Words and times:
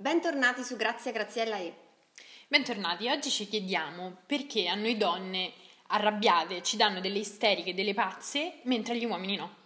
Bentornati 0.00 0.64
su 0.64 0.76
Grazia 0.76 1.12
Graziella 1.12 1.58
e. 1.58 1.74
Bentornati, 2.48 3.10
oggi 3.10 3.28
ci 3.28 3.46
chiediamo 3.46 4.22
perché 4.24 4.66
a 4.66 4.74
noi 4.74 4.96
donne 4.96 5.52
arrabbiate 5.88 6.62
ci 6.62 6.78
danno 6.78 7.00
delle 7.00 7.18
isteriche, 7.18 7.74
delle 7.74 7.92
pazze, 7.92 8.60
mentre 8.62 8.94
agli 8.94 9.04
uomini 9.04 9.36
no. 9.36 9.56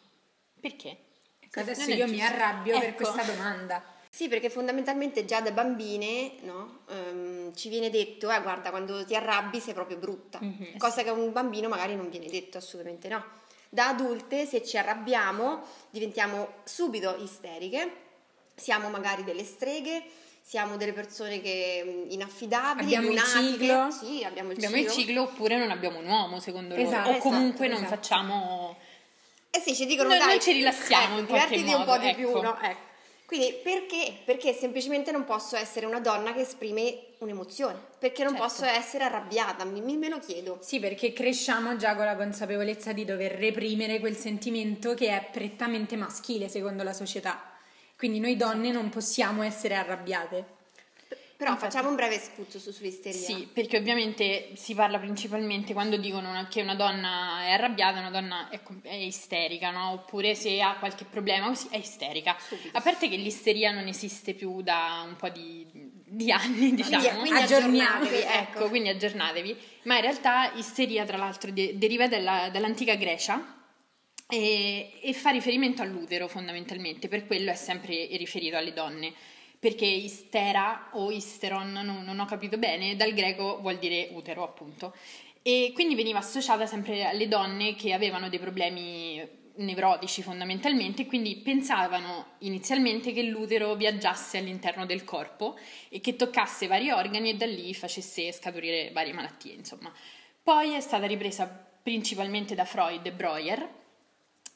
Perché? 0.60 0.96
Ecco, 1.38 1.60
adesso 1.60 1.88
io 1.88 2.08
mi 2.08 2.20
arrabbio 2.20 2.74
ecco. 2.74 2.84
per 2.84 2.94
questa 2.94 3.22
domanda. 3.22 3.84
Sì, 4.10 4.26
perché 4.26 4.50
fondamentalmente 4.50 5.24
già 5.24 5.40
da 5.40 5.52
bambine 5.52 6.32
no, 6.40 6.80
um, 6.88 7.54
ci 7.54 7.68
viene 7.68 7.88
detto, 7.88 8.28
eh, 8.28 8.42
guarda, 8.42 8.70
quando 8.70 9.04
ti 9.04 9.14
arrabbi 9.14 9.60
sei 9.60 9.72
proprio 9.72 9.98
brutta, 9.98 10.40
mm-hmm, 10.42 10.78
cosa 10.78 10.96
sì. 10.98 11.04
che 11.04 11.10
a 11.10 11.12
un 11.12 11.30
bambino 11.30 11.68
magari 11.68 11.94
non 11.94 12.10
viene 12.10 12.26
detto, 12.26 12.58
assolutamente 12.58 13.06
no. 13.06 13.24
Da 13.68 13.86
adulte, 13.86 14.46
se 14.46 14.64
ci 14.64 14.76
arrabbiamo, 14.78 15.62
diventiamo 15.90 16.54
subito 16.64 17.14
isteriche, 17.20 18.02
siamo 18.54 18.88
magari 18.88 19.24
delle 19.24 19.44
streghe, 19.44 20.02
siamo 20.40 20.76
delle 20.76 20.92
persone 20.92 21.40
che 21.40 22.06
inaffidabili, 22.08 22.94
abbiamo 22.94 23.08
lunatiche. 23.08 23.38
il 23.38 23.52
ciclo, 23.52 23.90
sì, 23.90 24.24
abbiamo 24.24 24.50
il 24.50 24.56
abbiamo 24.56 24.76
ciclo. 24.76 24.90
il 24.90 24.98
ciclo 24.98 25.22
oppure 25.22 25.56
non 25.56 25.70
abbiamo 25.70 25.98
un 25.98 26.06
uomo 26.06 26.38
secondo 26.38 26.74
esatto, 26.74 27.06
loro 27.06 27.18
o 27.18 27.20
comunque 27.20 27.66
esatto, 27.66 27.80
non 27.80 27.84
esatto. 27.84 27.94
facciamo 27.94 28.76
Eh 29.50 29.60
sì, 29.60 29.74
ci 29.74 29.86
dicono 29.86 30.10
noi, 30.10 30.18
dai, 30.18 30.26
noi 30.26 30.40
ci 30.40 30.52
rilassiamo 30.52 31.16
eh, 31.16 31.20
in 31.20 31.26
qualche 31.26 31.62
modo, 31.62 31.78
un 31.78 31.84
po' 31.84 31.98
di 31.98 32.08
ecco. 32.08 32.16
più, 32.16 32.40
no? 32.42 32.60
Ecco. 32.60 32.92
Quindi 33.26 33.54
perché? 33.62 34.18
Perché 34.24 34.52
semplicemente 34.52 35.10
non 35.10 35.24
posso 35.24 35.56
essere 35.56 35.86
una 35.86 35.98
donna 35.98 36.34
che 36.34 36.42
esprime 36.42 36.98
un'emozione, 37.18 37.78
perché 37.98 38.22
non 38.22 38.34
certo. 38.34 38.46
posso 38.46 38.64
essere 38.66 39.04
arrabbiata, 39.04 39.64
mi, 39.64 39.80
me 39.96 40.08
lo 40.10 40.18
chiedo. 40.18 40.58
Sì, 40.60 40.78
perché 40.78 41.14
cresciamo 41.14 41.76
già 41.76 41.96
con 41.96 42.04
la 42.04 42.16
consapevolezza 42.16 42.92
di 42.92 43.06
dover 43.06 43.32
reprimere 43.32 43.98
quel 43.98 44.16
sentimento 44.16 44.92
che 44.92 45.08
è 45.08 45.26
prettamente 45.32 45.96
maschile 45.96 46.48
secondo 46.48 46.82
la 46.82 46.92
società. 46.92 47.53
Quindi 47.96 48.20
noi 48.20 48.36
donne 48.36 48.70
non 48.70 48.88
possiamo 48.88 49.42
essere 49.42 49.74
arrabbiate. 49.74 50.54
Però 51.36 51.50
Infatti, 51.50 51.72
facciamo 51.72 51.90
un 51.90 51.96
breve 51.96 52.20
scuzzo 52.20 52.60
su 52.60 52.70
sull'isteria. 52.70 53.20
Sì, 53.20 53.48
perché 53.52 53.76
ovviamente 53.76 54.50
si 54.54 54.74
parla 54.74 54.98
principalmente 54.98 55.72
quando 55.72 55.96
dicono 55.96 56.46
che 56.48 56.62
una 56.62 56.76
donna 56.76 57.42
è 57.44 57.52
arrabbiata, 57.52 57.98
una 57.98 58.10
donna 58.10 58.48
è, 58.50 58.60
è 58.82 58.94
isterica, 58.94 59.70
no? 59.70 59.90
Oppure 59.90 60.36
se 60.36 60.60
ha 60.62 60.76
qualche 60.78 61.04
problema 61.04 61.48
così 61.48 61.66
è 61.70 61.76
isterica. 61.76 62.36
Subito. 62.38 62.76
A 62.76 62.80
parte 62.80 63.08
che 63.08 63.16
l'isteria 63.16 63.72
non 63.72 63.88
esiste 63.88 64.34
più 64.34 64.62
da 64.62 65.04
un 65.04 65.16
po' 65.16 65.28
di, 65.28 65.66
di 65.70 66.30
anni, 66.30 66.72
diciamo. 66.72 67.02
Quindi, 67.02 67.18
quindi 67.18 67.40
aggiornatevi, 67.42 68.16
ecco. 68.16 68.58
ecco. 68.58 68.68
quindi 68.68 68.88
aggiornatevi. 68.90 69.56
Ma 69.82 69.96
in 69.96 70.02
realtà 70.02 70.52
isteria, 70.54 71.04
tra 71.04 71.16
l'altro, 71.16 71.50
de- 71.50 71.76
deriva 71.76 72.06
dalla, 72.06 72.48
dall'antica 72.48 72.94
Grecia. 72.94 73.62
E, 74.28 75.00
e 75.02 75.12
fa 75.12 75.30
riferimento 75.30 75.82
all'utero 75.82 76.28
fondamentalmente, 76.28 77.08
per 77.08 77.26
quello 77.26 77.50
è 77.50 77.54
sempre 77.54 78.08
riferito 78.16 78.56
alle 78.56 78.72
donne 78.72 79.12
perché 79.64 79.86
istera 79.86 80.90
o 80.92 81.10
isteron, 81.10 81.72
non, 81.72 82.02
non 82.04 82.20
ho 82.20 82.26
capito 82.26 82.58
bene, 82.58 82.96
dal 82.96 83.14
greco 83.14 83.60
vuol 83.62 83.78
dire 83.78 84.10
utero 84.12 84.42
appunto. 84.42 84.94
E 85.40 85.72
quindi 85.72 85.94
veniva 85.94 86.18
associata 86.18 86.66
sempre 86.66 87.02
alle 87.04 87.28
donne 87.28 87.74
che 87.74 87.94
avevano 87.94 88.28
dei 88.28 88.38
problemi 88.38 89.42
nevrotici 89.56 90.20
fondamentalmente 90.22 91.06
quindi 91.06 91.36
pensavano 91.36 92.32
inizialmente 92.38 93.12
che 93.12 93.22
l'utero 93.22 93.74
viaggiasse 93.74 94.38
all'interno 94.38 94.84
del 94.84 95.04
corpo 95.04 95.56
e 95.88 96.00
che 96.00 96.16
toccasse 96.16 96.66
vari 96.66 96.90
organi 96.90 97.30
e 97.30 97.34
da 97.34 97.46
lì 97.46 97.72
facesse 97.72 98.32
scaturire 98.32 98.90
varie 98.92 99.12
malattie, 99.12 99.54
insomma. 99.54 99.92
Poi 100.42 100.74
è 100.74 100.80
stata 100.80 101.06
ripresa 101.06 101.46
principalmente 101.82 102.54
da 102.54 102.66
Freud 102.66 103.06
e 103.06 103.12
Breuer 103.12 103.82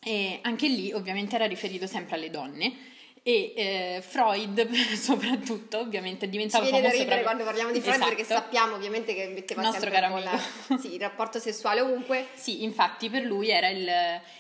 e 0.03 0.39
anche 0.43 0.69
lì 0.69 0.93
ovviamente 0.93 1.35
era 1.35 1.47
riferito 1.47 1.87
sempre 1.87 2.17
alle 2.17 2.31
donne. 2.31 2.97
E 3.23 3.53
eh, 3.57 4.01
Freud 4.01 4.71
soprattutto 4.95 5.81
ovviamente 5.81 6.27
è 6.27 6.29
diventato 6.29 6.65
Ci 6.65 6.71
viene 6.71 6.87
famoso 6.87 7.05
da 7.05 7.13
ridere 7.13 7.23
proprio... 7.23 7.25
quando 7.25 7.45
parliamo 7.45 7.73
di 7.73 7.81
Freud 7.81 7.97
esatto. 7.97 8.15
perché 8.15 8.25
sappiamo 8.25 8.75
ovviamente 8.77 9.15
che 9.15 9.27
metteva 9.27 9.63
Nostro 9.63 9.81
sempre 9.83 10.01
caro 10.01 10.19
la, 10.19 10.79
sì, 10.79 10.95
il 10.95 11.01
rapporto 11.01 11.39
sessuale 11.39 11.81
ovunque. 11.81 12.29
Sì 12.35 12.63
infatti 12.63 13.11
per 13.11 13.25
lui 13.25 13.51
era 13.51 13.69
il, 13.69 13.91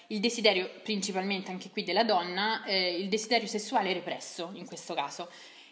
il 0.06 0.20
desiderio 0.20 0.70
principalmente 0.82 1.50
anche 1.50 1.70
qui 1.70 1.82
della 1.82 2.04
donna 2.04 2.64
eh, 2.64 2.94
il 2.94 3.08
desiderio 3.08 3.48
sessuale 3.48 3.92
represso 3.92 4.52
in 4.54 4.64
questo 4.64 4.94
caso 4.94 5.28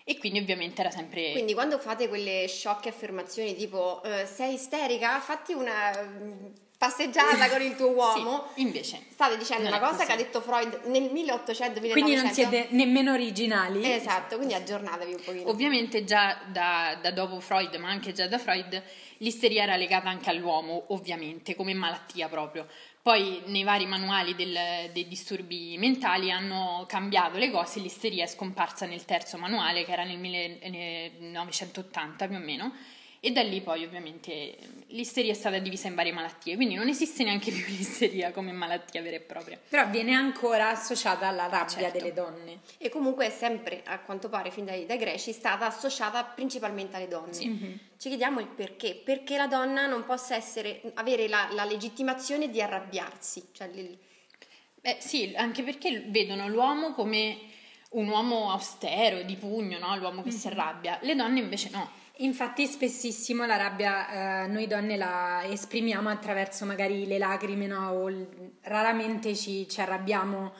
e 0.08 0.18
quindi 0.18 0.38
ovviamente 0.38 0.80
era 0.80 0.90
sempre 0.90 1.32
quindi 1.32 1.52
quando 1.52 1.80
fate 1.80 2.08
quelle 2.08 2.46
sciocche 2.46 2.90
affermazioni 2.90 3.56
tipo 3.56 4.00
eh, 4.04 4.24
sei 4.24 4.54
isterica? 4.54 5.18
Fatti 5.18 5.52
una 5.52 5.90
passeggiata 6.78 7.48
con 7.48 7.60
il 7.60 7.74
tuo 7.74 7.90
uomo. 7.92 8.50
sì, 8.54 8.60
invece 8.60 9.00
state 9.08 9.36
dicendo 9.36 9.66
una 9.66 9.80
cosa 9.80 9.94
così. 9.94 10.06
che 10.06 10.12
ha 10.12 10.16
detto 10.16 10.40
Freud 10.40 10.82
nel 10.84 11.10
1800 11.10 11.80
1900 11.80 11.90
quindi 11.90 12.14
non 12.14 12.30
siete 12.32 12.68
nemmeno 12.70 13.12
originali? 13.12 13.90
Esatto 13.90 14.36
quindi 14.36 14.54
aggiornatevi 14.54 15.12
un 15.12 15.20
pochino. 15.24 15.50
Ovviamente 15.50 16.04
già 16.04 16.38
da, 16.52 16.96
da, 17.02 17.10
dopo 17.10 17.40
Freud 17.40 17.74
ma 17.74 17.88
anche 17.88 18.12
già 18.12 18.28
da 18.28 18.38
Freud 18.38 18.80
l'isteria 19.18 19.64
era 19.64 19.76
legata 19.76 20.08
anche 20.08 20.30
all'uomo 20.30 20.84
ovviamente 20.88 21.56
come 21.56 21.74
malattia 21.74 22.28
proprio 22.28 22.68
poi 23.06 23.40
nei 23.46 23.62
vari 23.62 23.86
manuali 23.86 24.34
del, 24.34 24.90
dei 24.92 25.06
disturbi 25.06 25.76
mentali 25.78 26.32
hanno 26.32 26.84
cambiato 26.88 27.38
le 27.38 27.52
cose 27.52 27.78
l'isteria 27.78 28.24
è 28.24 28.26
scomparsa 28.26 28.84
nel 28.84 29.04
terzo 29.04 29.38
manuale 29.38 29.84
che 29.84 29.92
era 29.92 30.02
nel 30.02 30.18
1980 30.18 32.26
più 32.26 32.36
o 32.36 32.40
meno 32.40 32.72
e 33.26 33.32
da 33.32 33.42
lì 33.42 33.60
poi 33.60 33.84
ovviamente 33.84 34.56
l'isteria 34.90 35.32
è 35.32 35.34
stata 35.34 35.58
divisa 35.58 35.88
in 35.88 35.96
varie 35.96 36.12
malattie, 36.12 36.54
quindi 36.54 36.74
non 36.74 36.86
esiste 36.86 37.24
neanche 37.24 37.50
più 37.52 37.64
l'isteria 37.66 38.30
come 38.30 38.52
malattia 38.52 39.02
vera 39.02 39.16
e 39.16 39.20
propria. 39.20 39.58
Però 39.68 39.84
viene 39.88 40.14
ancora 40.14 40.68
associata 40.68 41.26
alla 41.26 41.48
rabbia 41.48 41.68
Certo. 41.68 41.98
delle 41.98 42.12
donne. 42.12 42.60
e 42.78 42.88
comunque 42.88 43.26
è 43.26 43.30
sempre 43.30 43.82
a 43.84 43.98
quanto 43.98 44.28
pare 44.28 44.50
fin 44.52 44.64
dai, 44.64 44.86
dai 44.86 44.98
greci 44.98 45.32
stata 45.32 45.66
associata 45.66 46.22
principalmente 46.22 46.96
alle 46.96 47.08
donne 47.08 47.32
ci 47.98 48.08
chiediamo 48.08 48.38
il 48.40 48.46
perché 48.46 48.94
perché 49.04 49.36
la 49.36 49.46
donna 49.48 49.86
non 49.86 50.04
possa 50.04 50.36
essere, 50.36 50.80
avere 50.94 51.26
la, 51.28 51.48
la 51.52 51.64
legittimazione 51.64 52.48
di 52.50 52.60
arrabbiarsi 52.62 53.48
cioè 53.52 53.68
il- 53.74 53.98
Eh, 54.82 54.98
sì, 55.00 55.32
anche 55.36 55.64
perché 55.64 56.04
vedono 56.06 56.46
l'uomo 56.48 56.92
come 56.92 57.38
un 57.90 58.06
uomo 58.08 58.50
austero, 58.52 59.22
di 59.22 59.34
pugno, 59.36 59.78
no? 59.78 59.96
l'uomo 59.96 60.22
che 60.22 60.30
si 60.30 60.46
arrabbia, 60.46 60.98
le 61.02 61.14
donne 61.16 61.40
invece 61.40 61.70
no. 61.72 61.90
Infatti 62.18 62.66
spessissimo 62.66 63.44
la 63.44 63.56
rabbia 63.56 64.44
eh, 64.44 64.46
noi 64.46 64.66
donne 64.66 64.96
la 64.96 65.42
esprimiamo 65.44 66.08
attraverso 66.08 66.64
magari 66.64 67.06
le 67.06 67.18
lacrime, 67.18 67.66
no? 67.66 67.90
O 67.90 68.08
l- 68.08 68.52
raramente 68.62 69.34
ci, 69.34 69.68
ci 69.68 69.82
arrabbiamo 69.82 70.52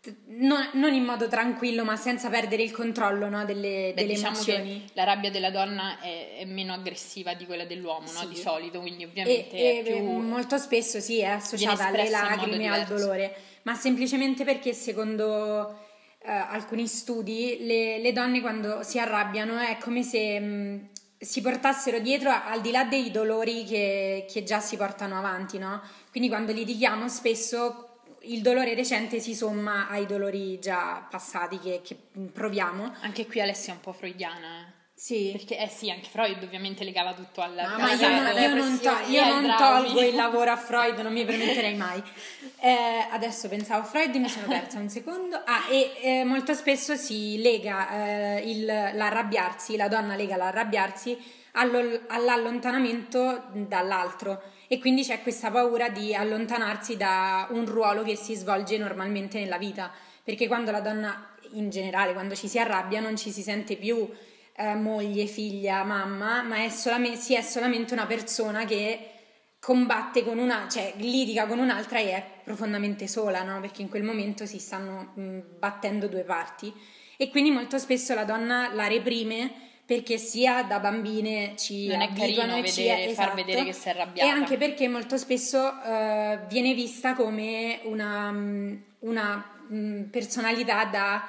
t- 0.00 0.12
non, 0.26 0.70
non 0.72 0.92
in 0.92 1.04
modo 1.04 1.28
tranquillo 1.28 1.84
ma 1.84 1.94
senza 1.96 2.28
perdere 2.30 2.64
il 2.64 2.72
controllo 2.72 3.28
no? 3.28 3.44
delle, 3.44 3.92
Beh, 3.94 4.02
delle 4.02 4.14
diciamo 4.14 4.34
emozioni. 4.34 4.84
la 4.94 5.04
rabbia 5.04 5.30
della 5.30 5.50
donna 5.50 6.00
è, 6.00 6.38
è 6.38 6.44
meno 6.46 6.72
aggressiva 6.72 7.34
di 7.34 7.46
quella 7.46 7.64
dell'uomo, 7.64 8.10
no? 8.10 8.18
Sì. 8.18 8.28
di 8.28 8.36
solito, 8.36 8.80
quindi 8.80 9.04
E, 9.04 9.06
ovviamente 9.06 9.50
e 9.56 9.78
è 9.80 9.82
più... 9.84 10.04
molto 10.04 10.58
spesso 10.58 10.98
sì, 10.98 11.20
è 11.20 11.26
associata 11.26 11.86
alle 11.86 12.08
lacrime, 12.10 12.66
al 12.68 12.82
diverso. 12.82 12.94
dolore, 13.04 13.36
ma 13.62 13.74
semplicemente 13.76 14.42
perché 14.44 14.72
secondo 14.72 15.78
eh, 16.26 16.28
alcuni 16.30 16.88
studi 16.88 17.58
le, 17.60 17.98
le 17.98 18.12
donne 18.12 18.40
quando 18.40 18.82
si 18.82 18.98
arrabbiano 18.98 19.58
è 19.58 19.78
come 19.78 20.02
se 20.02 20.40
mh, 20.40 20.88
si 21.24 21.40
portassero 21.40 21.98
dietro 21.98 22.30
al 22.30 22.60
di 22.60 22.70
là 22.70 22.84
dei 22.84 23.10
dolori 23.10 23.64
che, 23.64 24.26
che 24.30 24.42
già 24.42 24.60
si 24.60 24.76
portano 24.76 25.16
avanti, 25.16 25.58
no? 25.58 25.82
Quindi 26.10 26.28
quando 26.28 26.52
litighiamo 26.52 27.08
spesso 27.08 27.88
il 28.22 28.40
dolore 28.40 28.74
recente 28.74 29.20
si 29.20 29.34
somma 29.34 29.88
ai 29.88 30.06
dolori 30.06 30.58
già 30.58 31.06
passati 31.08 31.58
che, 31.58 31.80
che 31.82 31.96
proviamo. 32.32 32.94
Anche 33.00 33.26
qui 33.26 33.40
Alessia 33.40 33.72
è 33.72 33.76
un 33.76 33.82
po' 33.82 33.92
freudiana, 33.92 34.60
eh. 34.60 34.83
Sì. 34.96 35.30
Perché, 35.32 35.58
eh 35.58 35.68
sì, 35.68 35.90
anche 35.90 36.08
Freud 36.08 36.40
ovviamente 36.44 36.84
legava 36.84 37.12
tutto 37.14 37.40
al 37.40 37.58
Ah, 37.58 37.76
Ma 37.78 37.92
io 37.92 38.08
non, 38.08 38.36
io 38.40 38.54
non 38.54 38.80
to- 38.80 39.10
io 39.10 39.24
non 39.26 39.54
tolgo 39.56 40.00
il 40.00 40.14
lavoro 40.14 40.52
a 40.52 40.56
Freud, 40.56 40.98
non 41.00 41.12
mi 41.12 41.24
permetterei 41.24 41.74
mai. 41.74 42.02
Eh, 42.64 43.06
adesso 43.10 43.48
pensavo 43.50 43.82
a 43.82 43.84
Freud, 43.84 44.14
mi 44.16 44.28
sono 44.28 44.46
persa 44.46 44.78
un 44.78 44.88
secondo. 44.88 45.36
Ah, 45.44 45.64
e 45.68 45.92
eh, 46.00 46.24
molto 46.24 46.54
spesso 46.54 46.96
si 46.96 47.42
lega 47.42 47.90
eh, 48.38 48.50
il- 48.50 48.64
l'arrabbiarsi, 48.64 49.76
la 49.76 49.88
donna 49.88 50.14
lega 50.16 50.36
l'arrabbiarsi 50.36 51.14
allo- 51.52 52.00
all'allontanamento 52.06 53.48
dall'altro 53.52 54.42
e 54.66 54.78
quindi 54.78 55.02
c'è 55.04 55.20
questa 55.20 55.50
paura 55.50 55.90
di 55.90 56.14
allontanarsi 56.14 56.96
da 56.96 57.46
un 57.50 57.66
ruolo 57.66 58.02
che 58.02 58.16
si 58.16 58.34
svolge 58.34 58.78
normalmente 58.78 59.38
nella 59.38 59.58
vita, 59.58 59.90
perché 60.22 60.46
quando 60.46 60.70
la 60.70 60.80
donna 60.80 61.34
in 61.52 61.68
generale, 61.68 62.14
quando 62.14 62.34
ci 62.34 62.48
si 62.48 62.58
arrabbia, 62.58 63.00
non 63.00 63.16
ci 63.18 63.30
si 63.30 63.42
sente 63.42 63.76
più 63.76 64.08
eh, 64.56 64.74
moglie, 64.74 65.26
figlia, 65.26 65.82
mamma, 65.84 66.42
ma 66.42 66.62
è 66.64 66.68
solamente, 66.68 67.18
si 67.18 67.34
è 67.34 67.42
solamente 67.42 67.92
una 67.92 68.06
persona 68.06 68.64
che 68.64 69.10
combatte 69.58 70.22
con 70.24 70.38
una, 70.38 70.68
cioè 70.70 70.92
litiga 70.96 71.46
con 71.46 71.58
un'altra 71.58 71.98
e 71.98 72.10
è 72.12 72.24
profondamente 72.44 73.08
sola, 73.08 73.42
no? 73.42 73.60
Perché 73.60 73.82
in 73.82 73.88
quel 73.88 74.02
momento 74.02 74.44
si 74.46 74.58
stanno 74.58 75.12
mh, 75.14 75.38
battendo 75.58 76.06
due 76.06 76.22
parti 76.22 76.72
e 77.16 77.30
quindi 77.30 77.50
molto 77.50 77.78
spesso 77.78 78.14
la 78.14 78.24
donna 78.24 78.72
la 78.74 78.86
reprime 78.86 79.50
perché 79.86 80.16
sia 80.18 80.62
da 80.62 80.78
bambine 80.80 81.54
ci 81.56 81.86
Non 81.88 82.00
è 82.02 82.12
carino 82.12 82.56
e 82.56 82.70
ci 82.70 82.82
vedere- 82.82 83.02
far 83.14 83.26
esatto, 83.28 83.34
vedere 83.34 83.64
che 83.64 83.72
sei 83.72 83.92
arrabbiata. 83.92 84.28
e 84.28 84.32
anche 84.32 84.56
perché 84.56 84.88
molto 84.88 85.16
spesso 85.16 85.82
eh, 85.82 86.40
viene 86.48 86.72
vista 86.74 87.14
come 87.14 87.80
una, 87.84 88.30
mm, 88.32 88.74
una 89.00 89.44
mm, 89.72 90.02
personalità 90.04 90.84
da 90.86 91.22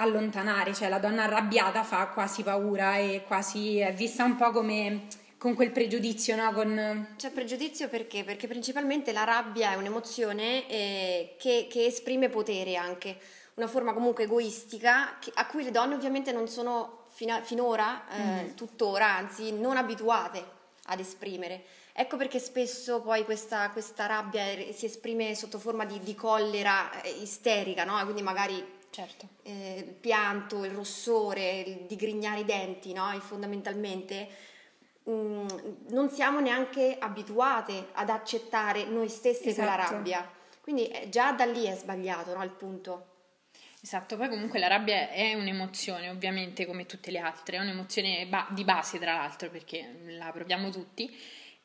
allontanare, 0.00 0.74
cioè 0.74 0.88
la 0.88 0.98
donna 0.98 1.24
arrabbiata 1.24 1.82
fa 1.82 2.08
quasi 2.08 2.42
paura 2.42 2.96
e 2.96 3.24
quasi 3.26 3.78
è 3.78 3.92
vista 3.92 4.24
un 4.24 4.36
po' 4.36 4.50
come 4.50 5.06
con 5.40 5.54
quel 5.54 5.70
pregiudizio, 5.70 6.36
no? 6.36 6.52
Con... 6.52 7.14
C'è 7.16 7.30
pregiudizio 7.30 7.88
perché? 7.88 8.24
Perché 8.24 8.46
principalmente 8.46 9.10
la 9.10 9.24
rabbia 9.24 9.72
è 9.72 9.76
un'emozione 9.76 10.68
eh, 10.68 11.36
che, 11.38 11.66
che, 11.70 11.86
esprime 11.86 12.28
potere 12.28 12.76
anche, 12.76 13.16
una 13.54 13.66
forma 13.66 13.94
comunque 13.94 14.24
egoistica 14.24 15.16
che, 15.18 15.30
a 15.32 15.46
cui 15.46 15.64
le 15.64 15.70
donne 15.70 15.94
ovviamente 15.94 16.30
non 16.30 16.46
sono 16.46 17.04
fino, 17.08 17.40
finora, 17.42 18.02
eh, 18.10 18.42
mm. 18.42 18.54
tuttora, 18.54 19.16
anzi 19.16 19.52
non 19.52 19.78
abituate 19.78 20.44
ad 20.84 21.00
esprimere. 21.00 21.64
Ecco 21.94 22.18
perché 22.18 22.38
spesso 22.38 23.00
poi 23.00 23.24
questa, 23.24 23.70
questa 23.70 24.04
rabbia 24.04 24.44
si 24.72 24.84
esprime 24.84 25.34
sotto 25.34 25.58
forma 25.58 25.86
di, 25.86 26.00
di 26.00 26.14
collera 26.14 27.00
eh, 27.00 27.08
isterica, 27.08 27.84
no? 27.84 27.98
quindi 28.04 28.20
magari 28.20 28.78
certo. 28.90 29.28
eh, 29.42 29.84
il 29.86 29.94
pianto, 29.94 30.64
il 30.64 30.72
rossore, 30.72 31.60
il 31.60 31.86
digrignare 31.86 32.40
i 32.40 32.44
denti, 32.44 32.92
no? 32.92 33.08
fondamentalmente 33.20 34.28
mm, 35.08 35.46
non 35.88 36.10
siamo 36.10 36.40
neanche 36.40 36.96
abituate 36.98 37.88
ad 37.92 38.10
accettare 38.10 38.84
noi 38.84 39.08
stesse 39.08 39.48
esatto. 39.48 39.68
quella 39.68 39.88
rabbia. 39.88 40.30
Quindi 40.60 40.88
eh, 40.88 41.08
già 41.08 41.32
da 41.32 41.44
lì 41.44 41.64
è 41.64 41.74
sbagliato 41.74 42.34
no? 42.34 42.42
il 42.44 42.50
punto. 42.50 43.06
Esatto, 43.82 44.18
poi 44.18 44.28
comunque 44.28 44.58
la 44.58 44.68
rabbia 44.68 45.08
è 45.08 45.32
un'emozione, 45.32 46.10
ovviamente 46.10 46.66
come 46.66 46.84
tutte 46.84 47.10
le 47.10 47.18
altre, 47.18 47.56
è 47.56 47.60
un'emozione 47.60 48.26
ba- 48.26 48.46
di 48.50 48.62
base 48.62 48.98
tra 48.98 49.14
l'altro 49.14 49.48
perché 49.48 50.02
la 50.08 50.30
proviamo 50.30 50.68
tutti 50.68 51.18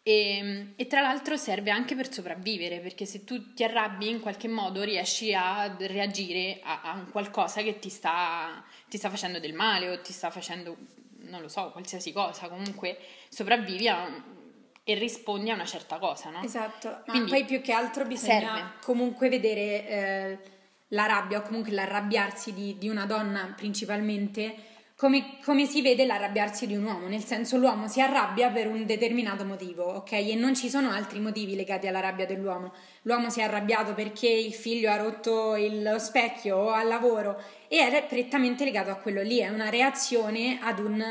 e, 0.08 0.38
ehm, 0.38 0.74
e, 0.76 0.86
tra 0.86 1.02
l'altro 1.02 1.36
serve 1.36 1.72
anche 1.72 1.96
per 1.96 2.14
sopravvivere, 2.14 2.80
perché 2.80 3.06
se 3.06 3.24
tu 3.24 3.56
ti 3.56 3.64
arrabbi 3.64 4.08
in 4.08 4.20
qualche 4.20 4.48
modo 4.48 4.84
riesci 4.84 5.34
a 5.34 5.76
reagire 5.80 6.60
a, 6.62 6.82
a 6.84 7.06
qualcosa 7.10 7.64
che 7.64 7.80
ti 7.80 7.90
sta, 7.90 8.64
ti 8.88 8.98
sta, 8.98 9.10
facendo 9.10 9.40
del 9.40 9.54
male 9.54 9.90
o 9.90 10.00
ti 10.02 10.14
sta 10.14 10.30
facendo, 10.30 10.78
non 11.22 11.42
lo 11.42 11.48
so, 11.48 11.72
qualsiasi 11.72 12.14
cosa, 12.14 12.48
comunque 12.50 13.00
sopravvivi 13.30 13.88
a, 13.88 14.24
e 14.84 14.94
rispondi 14.94 15.50
a 15.50 15.56
una 15.56 15.66
certa 15.66 15.98
cosa, 15.98 16.30
no? 16.30 16.44
Esatto, 16.44 17.02
ma 17.08 17.12
Quindi, 17.12 17.32
poi 17.32 17.46
più 17.46 17.62
che 17.62 17.72
altro 17.72 18.06
bisogna 18.06 18.56
serve. 18.56 18.72
comunque 18.84 19.28
vedere 19.28 19.88
eh, 19.88 20.40
la 20.90 21.08
rabbia 21.08 21.40
o 21.40 21.42
comunque 21.42 21.72
l'arrabbiarsi 21.72 22.54
di, 22.54 22.78
di 22.78 22.90
una 22.90 23.08
donna 23.08 23.52
principalmente 23.58 24.56
come, 24.98 25.40
come, 25.44 25.66
si 25.66 25.82
vede 25.82 26.06
l'arrabbiarsi 26.06 26.68
di 26.68 26.76
un 26.76 26.86
uomo, 26.86 27.08
nel 27.08 27.24
senso 27.24 27.58
l'uomo 27.58 27.90
si 27.90 28.00
arrabbia 28.00 28.50
per 28.50 28.68
un 28.68 28.86
determinato 28.86 29.44
motivo, 29.44 29.84
ok? 29.84 30.14
E 30.14 30.36
non 30.36 30.56
ci 30.56 30.70
sono 30.70 30.90
altri 30.90 31.20
motivi 31.20 31.54
legati 31.54 31.86
alla 31.88 32.00
rabbia 32.00 32.26
dell'uomo. 32.26 32.72
L'uomo 33.02 33.30
si 33.30 33.42
è 33.42 33.44
arrabbiato 33.44 33.94
perché 33.94 34.30
il 34.30 34.54
figlio 34.54 34.90
ha 34.90 34.96
rotto 34.96 35.58
il 35.58 35.98
specchio 36.00 36.56
o 36.56 36.70
al 36.72 36.88
lavoro 36.88 37.42
e 37.68 37.86
è 37.86 38.06
prettamente 38.08 38.64
legato 38.64 38.90
a 38.90 38.96
quello 38.96 39.22
lì, 39.22 39.40
è 39.40 39.50
una 39.50 39.70
reazione 39.70 40.60
ad, 40.62 40.80
un, 40.80 41.04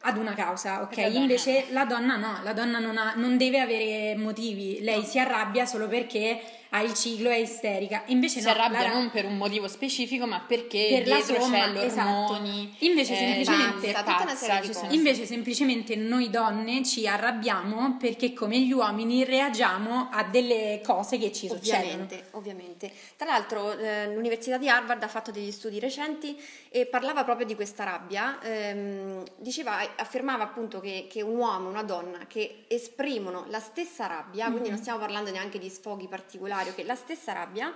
ad 0.00 0.16
una 0.18 0.34
causa, 0.34 0.82
ok? 0.82 0.98
Invece 1.12 1.68
la 1.70 1.86
donna 1.86 2.16
no, 2.16 2.40
la 2.42 2.52
donna 2.52 2.78
non, 2.80 2.98
ha, 2.98 3.14
non 3.16 3.38
deve 3.38 3.60
avere 3.60 4.14
motivi, 4.14 4.82
lei 4.82 5.00
no. 5.00 5.04
si 5.04 5.18
arrabbia 5.18 5.64
solo 5.64 5.88
perché 5.88 6.38
ha 6.74 6.80
il 6.80 6.94
ciclo, 6.94 7.28
è 7.28 7.36
isterica. 7.36 8.02
Invece 8.06 8.40
si 8.40 8.46
no, 8.46 8.52
arrabbia 8.52 8.92
non 8.92 9.10
per 9.10 9.26
un 9.26 9.36
motivo 9.36 9.68
specifico, 9.68 10.26
ma 10.26 10.40
perché 10.40 10.88
per 10.90 11.02
dietro 11.04 11.40
somma, 11.40 11.58
c'è 11.58 11.66
l'ormoni. 11.66 11.84
Esatto. 11.86 12.84
Invece, 12.84 13.12
eh, 13.12 13.16
semplicemente, 13.16 13.92
pazza, 13.92 14.56
pazza, 14.56 14.86
invece 14.90 15.26
semplicemente 15.26 15.96
noi 15.96 16.30
donne 16.30 16.82
ci 16.84 17.06
arrabbiamo 17.06 17.96
perché 17.98 18.32
come 18.32 18.58
gli 18.60 18.72
uomini 18.72 19.24
reagiamo 19.24 20.08
a 20.10 20.24
delle 20.24 20.80
cose 20.82 21.18
che 21.18 21.30
ci 21.30 21.48
ovviamente, 21.48 22.14
succedono. 22.16 22.38
Ovviamente. 22.38 22.92
Tra 23.16 23.26
l'altro 23.26 23.76
eh, 23.76 24.14
l'Università 24.14 24.56
di 24.56 24.68
Harvard 24.68 25.02
ha 25.02 25.08
fatto 25.08 25.30
degli 25.30 25.50
studi 25.50 25.78
recenti 25.78 26.40
e 26.70 26.86
parlava 26.86 27.22
proprio 27.22 27.46
di 27.46 27.54
questa 27.54 27.84
rabbia. 27.84 28.40
Ehm, 28.42 29.22
diceva, 29.36 29.78
affermava 29.96 30.44
appunto 30.44 30.80
che, 30.80 31.06
che 31.10 31.20
un 31.20 31.36
uomo 31.36 31.66
e 31.66 31.70
una 31.70 31.82
donna 31.82 32.20
che 32.26 32.64
esprimono 32.68 33.44
la 33.48 33.60
stessa 33.60 34.06
rabbia, 34.06 34.44
mm-hmm. 34.44 34.52
quindi 34.52 34.70
non 34.70 34.78
stiamo 34.78 34.98
parlando 34.98 35.30
neanche 35.30 35.58
di 35.58 35.68
sfoghi 35.68 36.08
particolari, 36.08 36.61
secondario 36.62 36.74
che 36.74 36.84
la 36.84 36.94
stessa 36.94 37.32
rabbia 37.32 37.72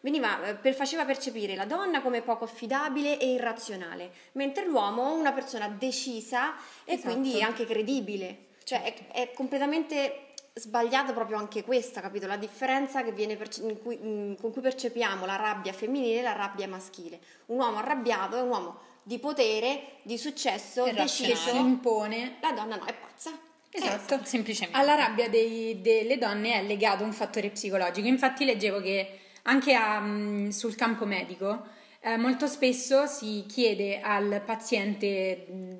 veniva, 0.00 0.44
eh, 0.44 0.54
per, 0.54 0.74
faceva 0.74 1.04
percepire 1.04 1.54
la 1.54 1.64
donna 1.64 2.02
come 2.02 2.20
poco 2.20 2.44
affidabile 2.44 3.18
e 3.18 3.32
irrazionale, 3.32 4.10
mentre 4.32 4.66
l'uomo 4.66 5.14
una 5.14 5.32
persona 5.32 5.68
decisa 5.68 6.54
e 6.84 6.94
esatto. 6.94 7.10
quindi 7.10 7.42
anche 7.42 7.64
credibile. 7.64 8.52
Cioè 8.64 8.82
è, 8.82 9.06
è, 9.12 9.32
completamente 9.32 10.32
sbagliata 10.54 11.12
proprio 11.12 11.36
anche 11.36 11.64
questa, 11.64 12.00
capito? 12.00 12.26
La 12.26 12.36
differenza 12.36 13.02
perce- 13.02 13.78
cui, 13.82 13.98
in, 14.00 14.36
con 14.40 14.52
cui 14.52 14.62
percepiamo 14.62 15.26
la 15.26 15.36
rabbia 15.36 15.72
femminile 15.72 16.20
e 16.20 16.22
la 16.22 16.32
rabbia 16.32 16.68
maschile. 16.68 17.18
Un 17.46 17.58
uomo 17.58 17.78
arrabbiato 17.78 18.36
è 18.36 18.40
un 18.40 18.48
uomo 18.48 18.78
di 19.02 19.18
potere, 19.18 19.98
di 20.02 20.16
successo, 20.16 20.84
deciso. 20.92 21.50
Si 21.50 21.56
impone. 21.56 22.36
La 22.40 22.52
donna 22.52 22.76
no, 22.76 22.84
è 22.84 22.94
pazza. 22.94 23.32
Esatto, 23.76 24.14
eh, 24.14 24.24
semplicemente. 24.24 24.78
Alla 24.78 24.94
rabbia 24.94 25.28
dei, 25.28 25.80
delle 25.80 26.16
donne 26.16 26.54
è 26.54 26.62
legato 26.62 27.02
un 27.02 27.12
fattore 27.12 27.50
psicologico. 27.50 28.06
Infatti 28.06 28.44
leggevo 28.44 28.80
che 28.80 29.18
anche 29.42 29.74
a, 29.74 30.00
mm, 30.00 30.50
sul 30.50 30.76
campo 30.76 31.04
medico 31.04 31.66
eh, 32.00 32.16
molto 32.16 32.46
spesso 32.46 33.06
si 33.06 33.44
chiede 33.48 34.00
al 34.00 34.42
paziente 34.44 35.46
mm, 35.50 35.72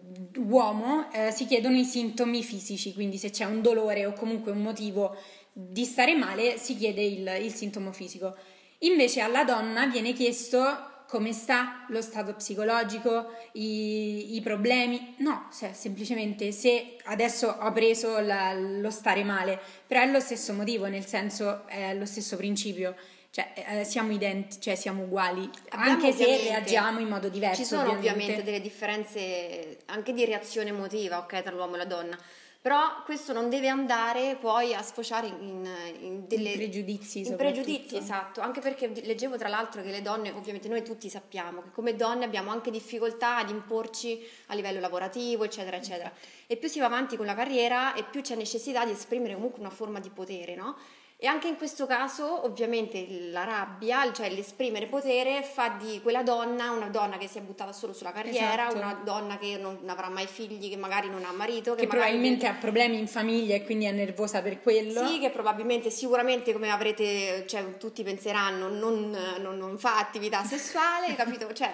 uomo, 0.49 1.13
eh, 1.13 1.31
si 1.31 1.47
chiedono 1.47 1.77
i 1.77 1.85
sintomi 1.85 2.43
fisici, 2.43 2.93
quindi 2.95 3.17
se 3.17 3.31
c'è 3.31 3.45
un 3.45 3.63
dolore 3.63 4.07
o 4.07 4.13
comunque 4.13 4.51
un 4.51 4.63
motivo 4.63 5.17
di 5.53 5.85
stare 5.85 6.17
male 6.17 6.59
si 6.59 6.77
chiede 6.77 7.03
il, 7.03 7.39
il 7.43 7.55
sintomo 7.55 7.93
fisico. 7.93 8.37
Invece 8.79 9.21
alla 9.21 9.45
donna 9.45 9.87
viene 9.87 10.13
chiesto 10.13 10.94
come 11.15 11.33
sta 11.33 11.85
lo 11.91 12.03
stato 12.03 12.35
psicologico, 12.35 13.37
i, 13.53 14.35
i 14.35 14.41
problemi. 14.41 15.15
No, 15.19 15.49
cioè, 15.57 15.73
semplicemente 15.73 16.51
se 16.51 16.97
adesso 17.05 17.57
ho 17.61 17.71
preso 17.71 18.19
la, 18.19 18.53
lo 18.53 18.91
stare 18.91 19.23
male, 19.23 19.61
però 19.87 20.01
è 20.01 20.11
lo 20.11 20.19
stesso 20.19 20.53
motivo, 20.53 20.87
nel 20.87 21.07
senso 21.07 21.69
è 21.69 21.95
lo 21.95 22.05
stesso 22.05 22.37
principio. 22.37 22.97
Cioè, 23.31 23.53
eh, 23.55 23.85
siamo 23.85 24.11
identici, 24.11 24.61
cioè 24.61 24.75
siamo 24.75 25.05
uguali, 25.05 25.49
Abbiamo 25.69 25.93
anche 25.93 26.13
se 26.13 26.25
reagiamo 26.25 26.99
in 26.99 27.07
modo 27.07 27.29
diverso. 27.29 27.63
Ci 27.63 27.69
sono 27.69 27.83
ovviamente. 27.83 28.11
ovviamente 28.11 28.43
delle 28.43 28.61
differenze 28.61 29.79
anche 29.87 30.13
di 30.13 30.25
reazione 30.25 30.71
emotiva, 30.71 31.19
ok, 31.19 31.43
tra 31.43 31.53
l'uomo 31.53 31.75
e 31.75 31.79
la 31.79 31.85
donna 31.85 32.19
però 32.65 33.03
questo 33.05 33.35
non 33.35 33.51
deve 33.51 33.69
andare 33.69 34.39
poi 34.41 34.73
a 34.73 34.81
sfociare 34.81 35.27
in, 35.27 35.69
in, 36.01 36.27
delle, 36.27 36.53
in 36.53 36.57
pregiudizi. 36.57 37.21
In 37.27 37.37
pregiudizi, 37.37 37.95
esatto, 37.95 38.41
anche 38.41 38.63
perché 38.63 38.91
leggevo 39.05 39.37
tra 39.37 39.49
l'altro 39.49 39.83
che 39.83 39.91
le 39.91 40.01
donne, 40.01 40.31
ovviamente 40.31 40.67
noi 40.69 40.83
tutti 40.83 41.11
sappiamo 41.11 41.61
che 41.61 41.71
come 41.73 41.95
donne 41.95 42.25
abbiamo 42.25 42.51
anche 42.51 42.71
difficoltà 42.71 43.37
ad 43.37 43.51
imporci 43.51 44.27
a 44.47 44.55
livello 44.55 44.81
lavorativo, 44.81 45.45
eccetera, 45.45 45.77
eccetera. 45.77 46.11
E 46.47 46.57
più 46.57 46.71
si 46.71 46.79
va 46.79 46.87
avanti 46.87 47.19
con 47.19 47.27
la 47.27 47.35
carriera 47.35 47.93
e 47.93 48.05
più 48.05 48.23
c'è 48.23 48.35
necessità 48.35 48.87
di 48.87 48.93
esprimere 48.93 49.35
comunque 49.35 49.61
una 49.61 49.69
forma 49.69 50.01
di 50.01 50.09
potere, 50.09 50.55
no? 50.55 50.75
E 51.17 51.27
anche 51.27 51.49
in 51.49 51.57
questo 51.57 51.87
caso, 51.87 52.45
ovviamente, 52.45 53.07
la 53.31 53.45
rabbia, 53.45 54.13
cioè 54.13 54.29
l'esprimere 54.31 54.87
potere, 54.87 55.43
fa 55.43 55.69
di 55.81 56.01
quella 56.03 56.23
donna 56.23 56.73
una 56.73 56.89
donna 56.89 57.17
che 57.19 57.29
si 57.29 57.39
è 57.39 57.41
buttata 57.41 57.73
solo 57.73 57.93
sulla 57.93 58.13
carriera, 58.13 58.69
esatto. 58.69 58.77
una 58.77 59.01
donna 59.05 59.39
che 59.39 59.57
non 59.57 59.79
avrà 59.87 60.09
mai 60.09 60.27
figli, 60.27 60.69
che 60.69 60.77
magari 60.77 61.09
non 61.09 61.25
ha 61.25 61.33
marito, 61.33 61.75
che, 61.75 61.83
che 61.83 61.87
probabilmente 61.87 62.47
ha 62.47 62.55
problemi 62.55 62.99
in 62.99 63.07
famiglia 63.07 63.55
e 63.55 63.65
quindi 63.65 63.85
è 63.85 63.93
nervosa 63.93 64.43
per 64.43 64.61
quello. 64.61 65.07
Sì, 65.07 65.21
che 65.21 65.31
probabilmente, 65.31 65.89
sicuramente, 65.89 66.53
come 66.53 66.71
avrete, 66.71 67.47
cioè, 67.47 67.79
tutti 67.79 68.03
penseranno, 68.03 68.69
non, 68.69 69.17
non, 69.39 69.57
non 69.57 69.79
fa 69.79 69.99
attività 69.99 70.43
sessuale, 70.45 71.15
capito? 71.15 71.53
Cioè, 71.53 71.73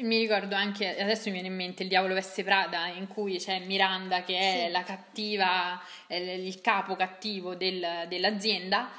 mi 0.00 0.18
ricordo 0.18 0.54
anche, 0.54 1.00
adesso 1.00 1.28
mi 1.28 1.34
viene 1.34 1.48
in 1.48 1.54
mente 1.54 1.82
il 1.82 1.88
Diavolo 1.88 2.14
Veste 2.14 2.44
Prada, 2.44 2.86
in 2.88 3.06
cui 3.06 3.38
c'è 3.38 3.60
Miranda 3.60 4.22
che 4.22 4.38
è 4.38 4.64
sì. 4.66 4.72
la 4.72 4.82
cattiva, 4.82 5.80
il 6.08 6.60
capo 6.60 6.96
cattivo 6.96 7.54
del, 7.54 8.06
dell'azienda. 8.08 8.90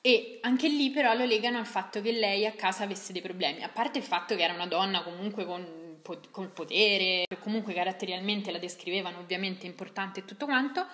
E 0.00 0.38
anche 0.42 0.68
lì 0.68 0.90
però 0.90 1.14
lo 1.14 1.24
legano 1.24 1.56
al 1.56 1.66
fatto 1.66 2.02
che 2.02 2.12
lei 2.12 2.44
a 2.44 2.52
casa 2.52 2.84
avesse 2.84 3.12
dei 3.14 3.22
problemi, 3.22 3.62
a 3.62 3.70
parte 3.70 3.96
il 3.96 4.04
fatto 4.04 4.36
che 4.36 4.42
era 4.42 4.52
una 4.52 4.66
donna 4.66 5.02
comunque 5.02 5.46
con, 5.46 6.00
col 6.30 6.50
potere, 6.50 7.24
comunque 7.40 7.72
caratterialmente 7.72 8.50
la 8.50 8.58
descrivevano 8.58 9.20
ovviamente 9.20 9.64
importante 9.64 10.20
e 10.20 10.24
tutto 10.26 10.44
quanto, 10.44 10.86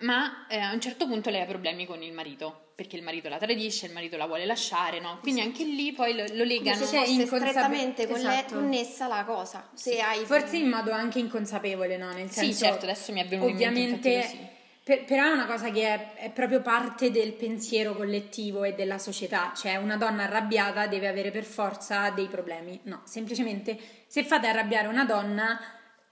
ma 0.00 0.46
eh, 0.48 0.58
a 0.58 0.72
un 0.72 0.80
certo 0.80 1.06
punto 1.06 1.30
lei 1.30 1.40
ha 1.40 1.46
problemi 1.46 1.86
con 1.86 2.02
il 2.02 2.12
marito 2.12 2.68
perché 2.74 2.96
il 2.96 3.02
marito 3.02 3.28
la 3.28 3.36
tradisce, 3.36 3.86
il 3.86 3.92
marito 3.92 4.16
la 4.16 4.26
vuole 4.26 4.46
lasciare, 4.46 5.00
no? 5.00 5.18
Quindi 5.20 5.42
anche 5.42 5.64
lì 5.64 5.92
poi 5.92 6.14
lo, 6.14 6.24
lo 6.32 6.44
legano 6.44 6.78
Come 6.78 7.06
se 7.06 7.26
fosse 7.26 7.26
strettamente 7.26 8.06
con 8.06 8.16
esatto. 8.16 8.54
connessa 8.54 9.06
la 9.06 9.24
cosa. 9.24 9.68
Se 9.74 9.92
sì. 9.92 10.00
hai... 10.00 10.24
Forse 10.24 10.56
in 10.56 10.70
modo 10.70 10.90
anche 10.90 11.18
inconsapevole, 11.18 11.98
no? 11.98 12.10
Nel 12.12 12.30
senso, 12.30 12.52
sì, 12.52 12.54
certo, 12.54 12.86
adesso 12.86 13.12
mi 13.12 13.20
è 13.20 13.26
venuto 13.26 13.50
ovviamente, 13.50 14.08
in 14.08 14.16
mente 14.16 14.58
per, 14.82 15.04
però 15.04 15.24
è 15.24 15.32
una 15.32 15.44
cosa 15.44 15.70
che 15.70 15.86
è, 15.86 16.14
è, 16.14 16.30
proprio 16.30 16.62
parte 16.62 17.10
del 17.10 17.34
pensiero 17.34 17.94
collettivo 17.94 18.64
e 18.64 18.72
della 18.72 18.96
società, 18.96 19.52
cioè 19.54 19.76
una 19.76 19.96
donna 19.96 20.22
arrabbiata 20.22 20.86
deve 20.86 21.06
avere 21.06 21.30
per 21.30 21.44
forza 21.44 22.08
dei 22.08 22.28
problemi. 22.28 22.80
No, 22.84 23.02
semplicemente 23.04 23.78
se 24.06 24.24
fate 24.24 24.46
arrabbiare 24.46 24.88
una 24.88 25.04
donna 25.04 25.60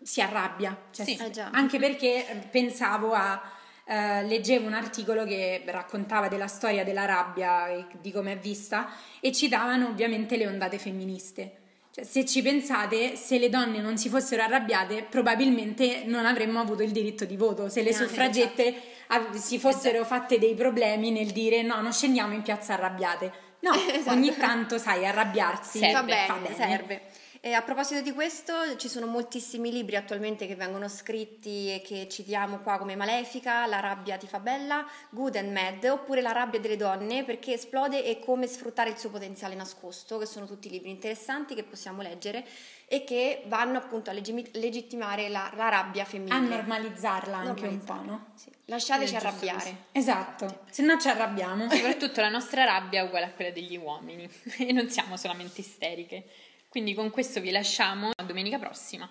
si 0.02 0.20
arrabbia, 0.20 0.76
cioè, 0.90 1.06
sì. 1.06 1.16
eh 1.16 1.40
anche 1.50 1.78
perché 1.78 2.46
pensavo 2.50 3.14
a 3.14 3.56
eh, 3.88 4.22
leggevo 4.24 4.66
un 4.66 4.74
articolo 4.74 5.24
che 5.24 5.62
raccontava 5.66 6.28
della 6.28 6.46
storia 6.46 6.84
della 6.84 7.06
rabbia 7.06 7.68
e 7.68 7.86
di 8.00 8.12
come 8.12 8.32
è 8.32 8.36
vista 8.38 8.90
e 9.20 9.32
citavano 9.32 9.86
ovviamente 9.88 10.36
le 10.36 10.46
ondate 10.46 10.78
femministe. 10.78 11.52
Cioè, 11.94 12.04
se 12.04 12.26
ci 12.26 12.42
pensate, 12.42 13.16
se 13.16 13.38
le 13.38 13.48
donne 13.48 13.80
non 13.80 13.96
si 13.96 14.10
fossero 14.10 14.42
arrabbiate, 14.42 15.06
probabilmente 15.08 16.02
non 16.04 16.26
avremmo 16.26 16.60
avuto 16.60 16.82
il 16.82 16.90
diritto 16.90 17.24
di 17.24 17.36
voto. 17.36 17.70
Se 17.70 17.82
le 17.82 17.94
suffragette 17.94 18.74
av- 19.08 19.34
si 19.36 19.58
fossero 19.58 20.04
fatte 20.04 20.38
dei 20.38 20.54
problemi 20.54 21.10
nel 21.10 21.28
dire 21.30 21.62
no, 21.62 21.80
non 21.80 21.92
scendiamo 21.92 22.34
in 22.34 22.42
piazza 22.42 22.74
arrabbiate. 22.74 23.32
No, 23.60 23.72
Esatto. 23.90 24.14
ogni 24.14 24.36
tanto, 24.36 24.76
sai, 24.78 25.06
arrabbiarsi 25.06 25.78
Serve, 25.78 26.02
bene, 26.04 26.26
fa 26.26 26.34
bene. 26.34 26.54
serve. 26.54 27.00
E 27.40 27.52
a 27.52 27.62
proposito 27.62 28.00
di 28.00 28.12
questo, 28.12 28.76
ci 28.76 28.88
sono 28.88 29.06
moltissimi 29.06 29.70
libri 29.70 29.94
attualmente 29.94 30.48
che 30.48 30.56
vengono 30.56 30.88
scritti 30.88 31.72
e 31.72 31.80
che 31.82 32.08
citiamo 32.08 32.58
qua 32.58 32.78
come 32.78 32.96
Malefica, 32.96 33.64
La 33.66 33.78
rabbia 33.78 34.16
ti 34.16 34.26
fa 34.26 34.40
bella, 34.40 34.84
Good 35.10 35.36
and 35.36 35.52
Mad, 35.52 35.84
oppure 35.84 36.20
La 36.20 36.32
rabbia 36.32 36.58
delle 36.58 36.76
donne, 36.76 37.22
perché 37.24 37.52
esplode 37.52 38.04
e 38.04 38.18
come 38.18 38.48
sfruttare 38.48 38.90
il 38.90 38.98
suo 38.98 39.10
potenziale 39.10 39.54
nascosto, 39.54 40.18
che 40.18 40.26
sono 40.26 40.46
tutti 40.46 40.68
libri 40.68 40.90
interessanti 40.90 41.54
che 41.54 41.62
possiamo 41.62 42.02
leggere 42.02 42.44
e 42.88 43.04
che 43.04 43.42
vanno 43.46 43.78
appunto 43.78 44.10
a 44.10 44.14
legittimare 44.14 45.28
la, 45.28 45.52
la 45.54 45.68
rabbia 45.68 46.02
A 46.02 46.06
femminile. 46.06 46.56
normalizzarla 46.56 47.36
anche 47.36 47.66
un 47.66 47.78
po', 47.84 47.92
Normalizzarla. 47.92 48.10
no? 48.10 48.26
Sì. 48.34 48.50
Lasciateci 48.64 49.14
arrabbiare. 49.14 49.76
Esatto, 49.92 50.60
se 50.70 50.82
no 50.82 50.98
ci 50.98 51.08
arrabbiamo. 51.08 51.70
Soprattutto 51.70 52.20
la 52.20 52.28
nostra 52.30 52.64
rabbia 52.64 53.00
è 53.00 53.04
uguale 53.04 53.26
a 53.26 53.30
quella 53.30 53.50
degli 53.52 53.76
uomini 53.76 54.28
e 54.58 54.72
non 54.72 54.88
siamo 54.90 55.16
solamente 55.16 55.60
isteriche. 55.60 56.24
Quindi 56.68 56.94
con 56.94 57.10
questo 57.10 57.40
vi 57.40 57.50
lasciamo 57.50 58.10
a 58.14 58.22
domenica 58.24 58.58
prossima. 58.58 59.08